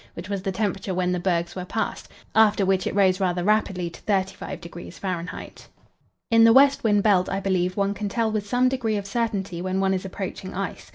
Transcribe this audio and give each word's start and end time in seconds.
which 0.15 0.29
was 0.29 0.41
the 0.41 0.51
temperature 0.51 0.95
when 0.95 1.11
the 1.11 1.19
bergs 1.19 1.55
were 1.55 1.63
passed, 1.63 2.07
after 2.33 2.65
which 2.65 2.87
it 2.87 2.95
rose 2.95 3.19
rather 3.19 3.43
rapidly 3.43 3.87
to 3.87 4.01
35° 4.01 4.99
F. 5.03 5.69
In 6.31 6.43
the 6.43 6.51
west 6.51 6.83
wind 6.83 7.03
belt 7.03 7.29
I 7.29 7.39
believe 7.39 7.77
one 7.77 7.93
can 7.93 8.09
tell 8.09 8.31
with 8.31 8.47
some 8.49 8.67
degree 8.67 8.97
of 8.97 9.05
certainty 9.05 9.61
when 9.61 9.79
one 9.79 9.93
is 9.93 10.03
approaching 10.03 10.55
ice. 10.55 10.89